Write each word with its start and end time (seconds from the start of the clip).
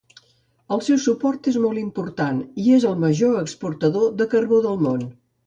El 0.77 0.79
seu 0.85 1.03
port 1.23 1.49
és 1.51 1.59
molt 1.65 1.81
important 1.81 2.39
i 2.65 2.65
és 2.79 2.89
el 2.93 2.97
major 3.05 3.37
exportador 3.43 4.11
de 4.23 4.29
carbó 4.35 4.65
del 4.67 4.83
món. 4.89 5.07